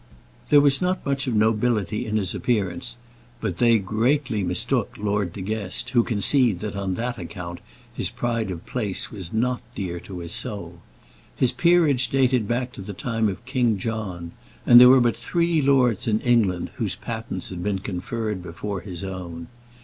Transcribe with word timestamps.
There 0.49 0.61
was 0.61 0.81
not 0.81 1.05
much 1.05 1.27
of 1.27 1.35
nobility 1.35 2.07
in 2.07 2.17
his 2.17 2.33
appearance; 2.33 2.97
but 3.39 3.59
they 3.59 3.77
greatly 3.77 4.41
mistook 4.43 4.95
Lord 4.97 5.31
De 5.31 5.41
Guest 5.41 5.91
who 5.91 6.01
conceived 6.01 6.61
that 6.61 6.75
on 6.75 6.95
that 6.95 7.19
account 7.19 7.59
his 7.93 8.09
pride 8.09 8.49
of 8.49 8.65
place 8.65 9.11
was 9.11 9.31
not 9.31 9.61
dear 9.75 9.99
to 9.99 10.17
his 10.17 10.31
soul. 10.31 10.79
His 11.35 11.51
peerage 11.51 12.07
dated 12.09 12.47
back 12.47 12.71
to 12.71 12.81
the 12.81 12.93
time 12.93 13.29
of 13.29 13.45
King 13.45 13.77
John, 13.77 14.31
and 14.65 14.81
there 14.81 14.89
were 14.89 15.01
but 15.01 15.15
three 15.15 15.61
lords 15.61 16.07
in 16.07 16.19
England 16.21 16.71
whose 16.77 16.95
patents 16.95 17.49
had 17.49 17.61
been 17.61 17.77
conferred 17.77 18.41
before 18.41 18.79
his 18.81 19.03
own. 19.03 19.49